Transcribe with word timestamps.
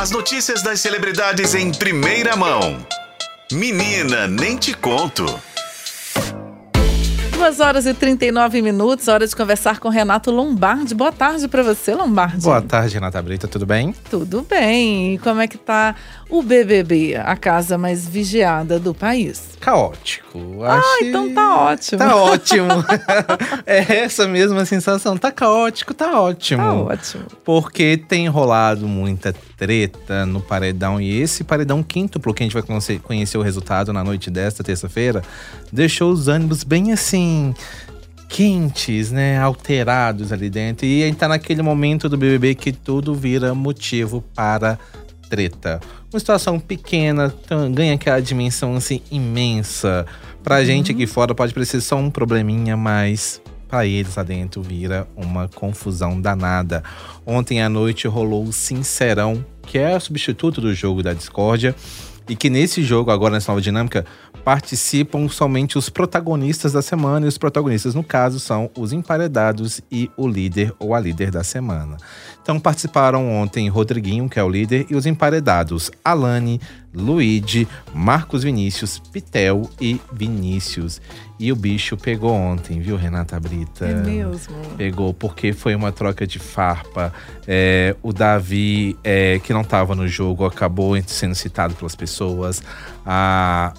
As 0.00 0.10
notícias 0.10 0.62
das 0.62 0.80
celebridades 0.80 1.54
em 1.54 1.70
primeira 1.70 2.34
mão. 2.34 2.78
Menina, 3.52 4.26
nem 4.26 4.56
te 4.56 4.72
conto. 4.72 5.26
2 7.36 7.60
horas 7.60 7.84
e 7.84 7.92
39 7.92 8.62
minutos, 8.62 9.08
hora 9.08 9.26
de 9.26 9.36
conversar 9.36 9.78
com 9.78 9.90
Renato 9.90 10.30
Lombardi. 10.30 10.94
Boa 10.94 11.12
tarde 11.12 11.46
para 11.48 11.62
você, 11.62 11.94
Lombardi. 11.94 12.40
Boa 12.40 12.62
tarde, 12.62 12.94
Renata 12.94 13.20
Brita, 13.20 13.46
tudo 13.46 13.66
bem? 13.66 13.94
Tudo 14.10 14.40
bem. 14.40 15.16
E 15.16 15.18
como 15.18 15.42
é 15.42 15.46
que 15.46 15.58
tá 15.58 15.94
o 16.30 16.42
BBB, 16.42 17.16
a 17.16 17.36
casa 17.36 17.76
mais 17.76 18.08
vigiada 18.08 18.78
do 18.78 18.94
país? 18.94 19.49
Caótico. 19.60 20.64
Ah, 20.64 20.98
então 21.02 21.34
tá 21.34 21.56
ótimo. 21.56 21.98
Tá 21.98 22.16
ótimo. 22.16 22.68
é 23.66 23.98
essa 23.98 24.26
mesma 24.26 24.64
sensação. 24.64 25.18
Tá 25.18 25.30
caótico, 25.30 25.92
tá 25.92 26.18
ótimo. 26.18 26.62
Tá 26.62 26.72
ótimo. 26.72 27.24
Porque 27.44 27.98
tem 27.98 28.26
rolado 28.26 28.88
muita 28.88 29.34
treta 29.58 30.24
no 30.24 30.40
paredão. 30.40 30.98
E 30.98 31.20
esse 31.20 31.44
paredão 31.44 31.82
quíntuplo, 31.82 32.32
que 32.32 32.42
a 32.42 32.46
gente 32.46 32.54
vai 32.54 32.98
conhecer 33.00 33.36
o 33.36 33.42
resultado 33.42 33.92
na 33.92 34.02
noite 34.02 34.30
desta 34.30 34.64
terça-feira, 34.64 35.22
deixou 35.70 36.10
os 36.10 36.26
ânimos 36.26 36.64
bem 36.64 36.92
assim 36.92 37.54
quentes, 38.30 39.10
né, 39.10 39.38
alterados 39.38 40.32
ali 40.32 40.48
dentro. 40.48 40.86
E 40.86 41.02
a 41.02 41.06
gente 41.06 41.18
tá 41.18 41.28
naquele 41.28 41.60
momento 41.60 42.08
do 42.08 42.16
BBB 42.16 42.54
que 42.54 42.72
tudo 42.72 43.14
vira 43.14 43.54
motivo 43.54 44.24
para 44.34 44.78
treta. 45.28 45.80
Uma 46.12 46.18
situação 46.18 46.58
pequena 46.58 47.32
ganha 47.72 47.94
aquela 47.94 48.20
dimensão 48.20 48.74
assim 48.74 49.00
imensa. 49.12 50.04
Pra 50.42 50.58
uhum. 50.58 50.64
gente 50.64 50.90
aqui 50.90 51.06
fora 51.06 51.34
pode 51.34 51.54
parecer 51.54 51.80
só 51.80 51.96
um 51.96 52.10
probleminha, 52.10 52.76
mas 52.76 53.40
para 53.68 53.86
eles 53.86 54.16
lá 54.16 54.24
dentro 54.24 54.60
vira 54.60 55.06
uma 55.14 55.46
confusão 55.46 56.20
danada. 56.20 56.82
Ontem 57.24 57.62
à 57.62 57.68
noite 57.68 58.08
rolou 58.08 58.44
o 58.44 58.52
Sincerão, 58.52 59.44
que 59.62 59.78
é 59.78 59.96
o 59.96 60.00
substituto 60.00 60.60
do 60.60 60.74
jogo 60.74 61.00
da 61.00 61.14
discórdia. 61.14 61.76
E 62.28 62.36
que 62.36 62.48
nesse 62.48 62.82
jogo, 62.84 63.10
agora 63.10 63.34
nessa 63.34 63.50
nova 63.50 63.60
dinâmica, 63.60 64.06
participam 64.44 65.28
somente 65.28 65.76
os 65.76 65.88
protagonistas 65.88 66.72
da 66.72 66.80
semana. 66.80 67.26
E 67.26 67.28
os 67.28 67.36
protagonistas, 67.36 67.94
no 67.94 68.04
caso, 68.04 68.38
são 68.38 68.70
os 68.78 68.92
emparedados 68.92 69.80
e 69.90 70.08
o 70.16 70.28
líder 70.28 70.72
ou 70.78 70.94
a 70.94 71.00
líder 71.00 71.32
da 71.32 71.42
semana. 71.42 71.96
Então 72.42 72.58
participaram 72.58 73.30
ontem 73.30 73.68
Rodriguinho, 73.68 74.28
que 74.28 74.38
é 74.38 74.42
o 74.42 74.48
líder, 74.48 74.86
e 74.90 74.94
os 74.94 75.06
emparedados 75.06 75.90
Alane, 76.04 76.60
Luigi, 76.92 77.68
Marcos 77.94 78.42
Vinícius, 78.42 78.98
Pitel 78.98 79.68
e 79.80 80.00
Vinícius. 80.12 81.00
E 81.38 81.52
o 81.52 81.56
bicho 81.56 81.96
pegou 81.96 82.32
ontem, 82.32 82.80
viu, 82.80 82.96
Renata 82.96 83.38
Brita? 83.38 83.86
É 83.86 83.94
mesmo. 83.94 84.54
Pegou, 84.76 85.14
porque 85.14 85.52
foi 85.52 85.74
uma 85.74 85.92
troca 85.92 86.26
de 86.26 86.38
farpa. 86.38 87.12
É, 87.46 87.94
o 88.02 88.12
Davi, 88.12 88.96
é, 89.04 89.38
que 89.38 89.52
não 89.52 89.62
estava 89.62 89.94
no 89.94 90.08
jogo, 90.08 90.44
acabou 90.44 91.00
sendo 91.06 91.34
citado 91.34 91.74
pelas 91.74 91.94
pessoas. 91.94 92.62
A, 93.06 93.72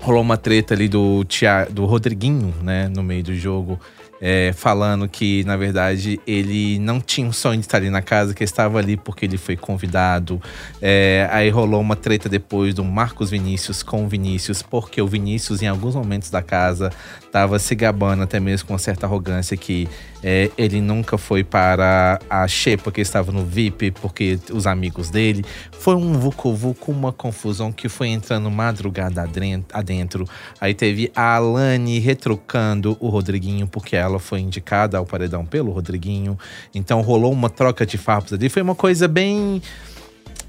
rolou 0.00 0.20
uma 0.20 0.36
treta 0.36 0.74
ali 0.74 0.88
do, 0.88 1.24
tia, 1.24 1.66
do 1.70 1.84
Rodriguinho, 1.86 2.54
né, 2.62 2.88
no 2.88 3.02
meio 3.02 3.24
do 3.24 3.34
jogo 3.34 3.80
é, 4.24 4.52
falando 4.54 5.08
que, 5.08 5.42
na 5.42 5.56
verdade, 5.56 6.20
ele 6.24 6.78
não 6.78 7.00
tinha 7.00 7.26
um 7.26 7.32
sonho 7.32 7.58
de 7.58 7.66
estar 7.66 7.78
ali 7.78 7.90
na 7.90 8.00
casa, 8.00 8.32
que 8.32 8.44
estava 8.44 8.78
ali 8.78 8.96
porque 8.96 9.26
ele 9.26 9.36
foi 9.36 9.56
convidado. 9.56 10.40
É, 10.80 11.28
aí 11.32 11.50
rolou 11.50 11.80
uma 11.80 11.96
treta 11.96 12.28
depois 12.28 12.72
do 12.72 12.84
Marcos 12.84 13.30
Vinícius 13.30 13.82
com 13.82 14.04
o 14.04 14.08
Vinícius, 14.08 14.62
porque 14.62 15.02
o 15.02 15.08
Vinícius, 15.08 15.60
em 15.60 15.66
alguns 15.66 15.96
momentos 15.96 16.30
da 16.30 16.40
casa, 16.40 16.92
estava 17.26 17.58
se 17.58 17.74
gabando, 17.74 18.22
até 18.22 18.38
mesmo 18.38 18.68
com 18.68 18.74
uma 18.74 18.78
certa 18.78 19.06
arrogância, 19.06 19.56
que 19.56 19.88
é, 20.22 20.50
ele 20.56 20.80
nunca 20.80 21.18
foi 21.18 21.42
para 21.42 22.20
a 22.30 22.46
Xepa, 22.46 22.84
porque 22.84 23.00
estava 23.00 23.32
no 23.32 23.44
VIP, 23.44 23.90
porque 23.90 24.38
os 24.52 24.66
amigos 24.66 25.10
dele. 25.10 25.44
Foi 25.72 25.96
um 25.96 26.12
vucu-vucu, 26.12 26.92
uma 26.92 27.12
confusão 27.12 27.72
que 27.72 27.88
foi 27.88 28.08
entrando 28.08 28.48
madrugada 28.50 29.28
adentro. 29.72 30.28
Aí 30.60 30.74
teve 30.74 31.10
a 31.16 31.34
Alane 31.36 31.98
retrucando 31.98 32.96
o 33.00 33.08
Rodriguinho, 33.08 33.66
porque 33.66 33.96
ela 33.96 34.11
foi 34.18 34.40
indicada 34.40 34.98
ao 34.98 35.06
paredão 35.06 35.44
pelo 35.44 35.70
Rodriguinho. 35.72 36.38
Então 36.74 37.00
rolou 37.00 37.32
uma 37.32 37.50
troca 37.50 37.84
de 37.86 37.98
farpas 37.98 38.32
ali. 38.32 38.48
Foi 38.48 38.62
uma 38.62 38.74
coisa 38.74 39.06
bem 39.08 39.62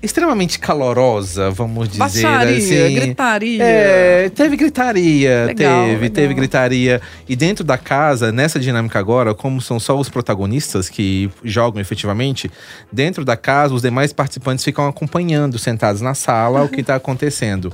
extremamente 0.04 0.60
calorosa, 0.60 1.50
vamos 1.50 1.88
dizer 1.88 2.00
Baixaria, 2.00 2.58
assim. 2.58 2.96
gritaria. 2.96 3.64
É, 3.64 4.30
teve 4.30 4.58
gritaria, 4.58 5.46
legal, 5.46 5.86
teve, 5.86 5.94
legal. 5.94 6.10
teve 6.10 6.34
gritaria. 6.34 7.02
E 7.28 7.38
dentro 7.38 7.64
da 7.64 7.78
casa, 7.78 8.30
nessa 8.30 8.60
dinâmica 8.60 9.00
agora, 9.00 9.34
como 9.34 9.62
são 9.62 9.80
só 9.80 9.98
os 9.98 10.10
protagonistas 10.10 10.90
que 10.90 11.32
jogam 11.42 11.80
efetivamente, 11.80 12.52
dentro 12.92 13.24
da 13.24 13.38
casa, 13.38 13.74
os 13.74 13.82
demais 13.82 14.12
participantes 14.12 14.66
ficam 14.66 14.86
acompanhando, 14.86 15.58
sentados 15.58 16.02
na 16.02 16.14
sala, 16.14 16.64
o 16.64 16.68
que 16.68 16.82
está 16.82 16.96
acontecendo. 16.98 17.72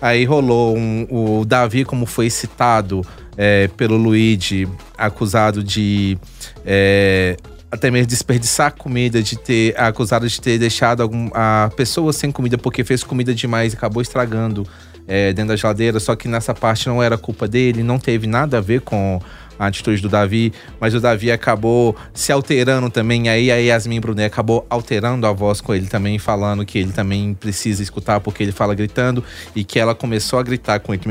Aí 0.00 0.24
rolou 0.24 0.76
um, 0.76 1.06
o 1.10 1.44
Davi, 1.44 1.84
como 1.84 2.06
foi 2.06 2.30
citado 2.30 3.04
é, 3.36 3.68
pelo 3.68 3.96
Luigi, 3.96 4.68
acusado 4.96 5.62
de 5.62 6.18
é, 6.64 7.36
até 7.70 7.90
mesmo 7.90 8.06
desperdiçar 8.06 8.74
comida, 8.74 9.22
de 9.22 9.38
ter 9.38 9.74
acusado 9.80 10.28
de 10.28 10.40
ter 10.40 10.58
deixado 10.58 11.02
algum, 11.02 11.30
a 11.32 11.70
pessoa 11.74 12.12
sem 12.12 12.30
comida 12.30 12.58
porque 12.58 12.84
fez 12.84 13.02
comida 13.02 13.34
demais 13.34 13.72
e 13.72 13.76
acabou 13.76 14.02
estragando 14.02 14.66
é, 15.08 15.32
dentro 15.32 15.48
da 15.48 15.56
geladeira. 15.56 15.98
Só 15.98 16.14
que 16.14 16.28
nessa 16.28 16.54
parte 16.54 16.86
não 16.86 17.02
era 17.02 17.16
culpa 17.16 17.48
dele, 17.48 17.82
não 17.82 17.98
teve 17.98 18.26
nada 18.26 18.58
a 18.58 18.60
ver 18.60 18.82
com 18.82 19.18
a 19.58 19.66
atitude 19.66 20.02
do 20.02 20.08
Davi, 20.08 20.52
mas 20.80 20.94
o 20.94 21.00
Davi 21.00 21.30
acabou 21.30 21.96
se 22.12 22.30
alterando 22.30 22.90
também. 22.90 23.28
Aí 23.28 23.50
a 23.50 23.56
Yasmin 23.56 24.00
Brunet 24.00 24.26
acabou 24.26 24.66
alterando 24.68 25.26
a 25.26 25.32
voz 25.32 25.60
com 25.60 25.74
ele 25.74 25.86
também, 25.86 26.18
falando 26.18 26.66
que 26.66 26.78
ele 26.78 26.92
também 26.92 27.32
precisa 27.32 27.82
escutar 27.82 28.20
porque 28.20 28.42
ele 28.42 28.52
fala 28.52 28.74
gritando 28.74 29.24
e 29.54 29.64
que 29.64 29.78
ela 29.78 29.94
começou 29.94 30.38
a 30.38 30.42
gritar 30.42 30.80
com 30.80 30.92
ele 30.92 31.02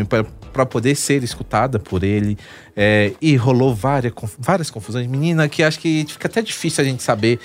para 0.52 0.66
poder 0.66 0.96
ser 0.96 1.24
escutada 1.24 1.80
por 1.80 2.04
ele. 2.04 2.38
É, 2.76 3.14
e 3.22 3.36
rolou 3.36 3.74
várias, 3.74 4.14
várias 4.38 4.70
confusões. 4.70 5.08
Menina, 5.08 5.48
que 5.50 5.64
acho 5.64 5.80
que 5.80 6.06
fica 6.08 6.28
até 6.28 6.42
difícil 6.42 6.84
a 6.84 6.88
gente 6.88 7.04
saber 7.04 7.40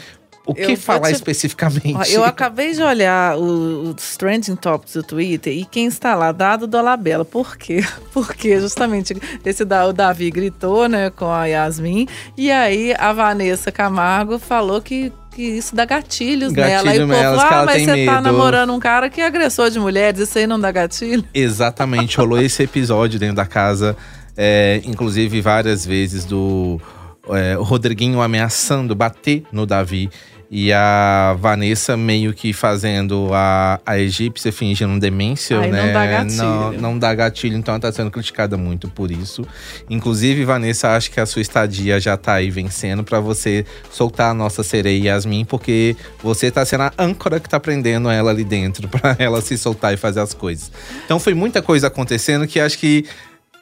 o 0.47 0.55
que 0.55 0.73
eu 0.73 0.77
falar 0.77 1.09
te... 1.09 1.15
especificamente? 1.15 2.13
Eu 2.13 2.25
acabei 2.25 2.73
de 2.73 2.81
olhar 2.81 3.37
os 3.37 4.17
trending 4.17 4.55
topics 4.55 4.95
do 4.95 5.03
Twitter 5.03 5.53
e 5.53 5.65
quem 5.65 5.87
está 5.87 6.15
lá, 6.15 6.31
dado 6.31 6.69
do 6.69 6.79
Alabella. 6.79 7.25
Por 7.25 7.57
quê? 7.57 7.85
Porque 8.15 8.59
justamente 8.61 9.17
esse 9.45 9.65
da, 9.65 9.85
o 9.87 9.93
Davi 9.93 10.31
gritou, 10.31 10.89
né, 10.89 11.11
com 11.11 11.27
a 11.27 11.47
Yasmin. 11.47 12.07
E 12.37 12.51
aí 12.51 12.95
a 12.97 13.13
Vanessa 13.13 13.73
Camargo 13.73 14.39
falou 14.39 14.81
que 14.81 15.13
que 15.37 15.43
isso 15.43 15.77
dá 15.77 15.85
gatilhos 15.85 16.51
gatilho 16.51 16.83
nela. 16.83 16.97
E 16.97 17.03
o 17.05 17.07
povo, 17.07 17.41
ah, 17.43 17.65
mas 17.67 17.83
você 17.83 17.93
medo. 17.93 18.11
tá 18.11 18.23
namorando 18.23 18.73
um 18.73 18.81
cara 18.81 19.11
que 19.11 19.21
é 19.21 19.27
agressor 19.27 19.69
de 19.69 19.79
mulheres, 19.79 20.19
isso 20.21 20.39
aí 20.39 20.47
não 20.47 20.59
dá 20.59 20.73
gatilho? 20.73 21.23
Exatamente, 21.35 22.17
rolou 22.17 22.41
esse 22.41 22.63
episódio 22.63 23.21
dentro 23.21 23.37
da 23.37 23.45
casa, 23.45 23.95
é, 24.35 24.81
inclusive 24.87 25.43
várias 25.43 25.85
vezes 25.85 26.25
do 26.25 26.81
é, 27.29 27.55
Rodriguinho 27.55 28.23
ameaçando 28.23 28.95
bater 28.95 29.43
no 29.53 29.67
Davi. 29.67 30.09
E 30.51 30.73
a 30.73 31.37
Vanessa 31.39 31.97
meio 31.97 32.33
que 32.33 32.53
fazendo 32.53 33.31
a, 33.33 33.81
a 33.85 33.99
egípcia 33.99 34.53
fingindo 34.53 34.99
demência, 35.01 35.59
Ai, 35.59 35.71
né? 35.71 35.87
Não 35.87 35.93
dá 35.93 36.07
gatilho. 36.07 36.43
Não, 36.45 36.73
não 36.73 36.99
dá 36.99 37.15
gatilho, 37.15 37.57
então 37.57 37.75
ela 37.75 37.81
tá 37.81 37.91
sendo 37.91 38.11
criticada 38.11 38.57
muito 38.57 38.89
por 38.89 39.11
isso. 39.11 39.45
Inclusive, 39.91 40.45
Vanessa, 40.45 40.91
acho 40.91 41.11
que 41.11 41.19
a 41.19 41.27
sua 41.27 41.43
estadia 41.43 41.99
já 41.99 42.17
tá 42.17 42.35
aí 42.35 42.51
vencendo 42.51 43.03
para 43.03 43.19
você 43.19 43.67
soltar 43.91 44.31
a 44.31 44.35
nossa 44.35 44.63
sereia 44.63 45.15
Yasmin, 45.15 45.45
porque 45.45 45.97
você 46.23 46.51
tá 46.51 46.65
sendo 46.65 46.83
a 46.83 46.93
âncora 46.99 47.41
que 47.41 47.49
tá 47.49 47.59
prendendo 47.59 48.09
ela 48.09 48.31
ali 48.31 48.45
dentro 48.45 48.87
para 48.89 49.17
ela 49.19 49.41
se 49.41 49.59
soltar 49.59 49.95
e 49.95 49.97
fazer 49.97 50.21
as 50.21 50.33
coisas. 50.33 50.71
Então 51.05 51.19
foi 51.19 51.35
muita 51.35 51.61
coisa 51.61 51.89
acontecendo 51.89 52.47
que 52.47 52.61
acho 52.61 52.79
que 52.79 53.05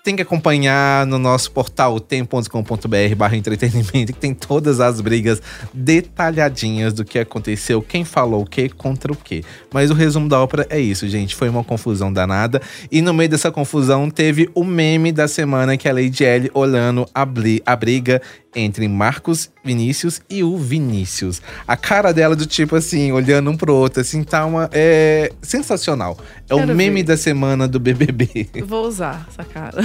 tem 0.05 0.15
que 0.15 0.21
acompanhar 0.21 1.07
no 1.07 1.19
nosso 1.19 1.51
portal 1.51 1.99
tem.com.br 1.99 3.15
barra 3.17 3.37
entretenimento, 3.39 4.13
que 4.13 4.21
tem 4.21 4.35
todas 4.35 4.79
as 4.79 5.01
brigas 5.01 5.41
detalhadinhas 5.73 6.93
do 6.93 7.07
que 7.07 7.19
aconteceu, 7.19 7.81
quem 7.81 8.05
falou 8.05 8.43
o 8.43 8.47
que 8.47 8.69
contra 8.69 9.11
o 9.11 9.17
que. 9.17 9.43
Mas 9.73 9.91
o 9.91 9.95
resumo 9.95 10.29
da 10.29 10.39
ópera 10.39 10.67
é 10.69 10.79
isso, 10.79 11.09
gente. 11.09 11.35
Foi 11.35 11.49
uma 11.49 11.65
confusão 11.65 12.13
danada. 12.13 12.61
E 12.93 13.01
no 13.01 13.15
meio 13.15 13.31
dessa 13.31 13.51
confusão 13.51 14.11
teve 14.11 14.51
o 14.55 14.63
meme 14.63 15.11
da 15.11 15.27
semana 15.27 15.75
que 15.79 15.89
é 15.89 15.91
a 15.91 15.95
Lady 15.95 16.23
L 16.23 16.51
olhando 16.53 17.09
a, 17.15 17.23
a 17.65 17.77
briga 17.77 18.21
entre 18.55 18.87
Marcos 18.89 19.51
Vinícius 19.65 20.21
e 20.29 20.45
o 20.45 20.57
Vinícius. 20.57 21.41
A 21.67 21.77
cara 21.77 22.13
dela 22.13 22.37
do 22.37 22.47
tipo 22.47 22.77
assim, 22.77 23.11
olhando 23.13 23.51
um 23.51 23.57
pro 23.57 23.75
outro, 23.75 24.01
assim, 24.01 24.23
tá 24.23 24.45
uma. 24.45 24.69
É 24.73 25.33
sensacional. 25.41 26.19
É 26.49 26.55
Quero 26.55 26.73
o 26.73 26.77
meme 26.77 27.03
ver. 27.03 27.09
da 27.09 27.17
semana 27.17 27.67
do 27.67 27.81
BBB. 27.81 28.49
Vou 28.67 28.87
usar 28.87 29.27
essa 29.29 29.43
cara. 29.43 29.81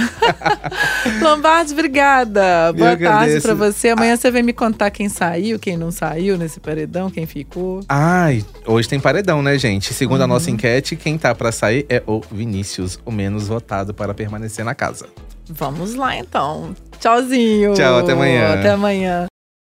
Lombardi, 1.22 1.72
obrigada. 1.72 2.72
Boa 2.72 2.96
tarde 2.96 3.40
pra 3.40 3.54
você. 3.54 3.90
Amanhã 3.90 4.14
ah. 4.14 4.16
você 4.16 4.30
vem 4.30 4.42
me 4.42 4.52
contar 4.52 4.90
quem 4.90 5.08
saiu, 5.08 5.58
quem 5.58 5.76
não 5.76 5.90
saiu 5.90 6.36
nesse 6.36 6.60
paredão, 6.60 7.10
quem 7.10 7.26
ficou. 7.26 7.80
Ai, 7.88 8.44
hoje 8.66 8.88
tem 8.88 9.00
paredão, 9.00 9.42
né, 9.42 9.58
gente? 9.58 9.94
Segundo 9.94 10.18
uhum. 10.18 10.24
a 10.24 10.28
nossa 10.28 10.50
enquete, 10.50 10.96
quem 10.96 11.16
tá 11.16 11.34
para 11.34 11.50
sair 11.50 11.86
é 11.88 12.02
o 12.06 12.20
Vinícius, 12.30 12.98
o 13.04 13.10
menos 13.10 13.48
votado 13.48 13.94
para 13.94 14.12
permanecer 14.12 14.64
na 14.64 14.74
casa. 14.74 15.06
Vamos 15.50 15.94
lá 15.94 16.16
então. 16.16 16.74
Tchauzinho. 16.98 17.74
Tchau, 17.74 17.98
até 17.98 18.12
amanhã. 18.12 18.54
Até 18.54 18.70
amanhã. 18.70 19.29